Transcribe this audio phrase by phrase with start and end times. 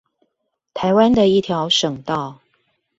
[0.73, 2.39] 台灣的一條省道